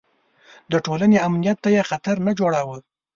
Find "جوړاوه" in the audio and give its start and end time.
2.39-2.77